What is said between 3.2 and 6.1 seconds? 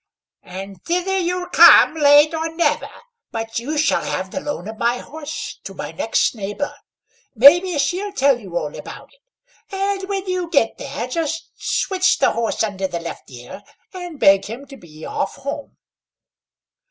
but you shall have the loan of my horse to my